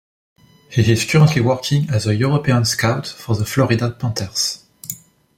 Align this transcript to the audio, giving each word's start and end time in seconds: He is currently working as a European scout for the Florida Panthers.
He 0.71 0.91
is 0.91 1.05
currently 1.05 1.43
working 1.43 1.87
as 1.91 2.07
a 2.07 2.15
European 2.15 2.65
scout 2.65 3.05
for 3.05 3.35
the 3.35 3.45
Florida 3.45 3.91
Panthers. 3.91 4.65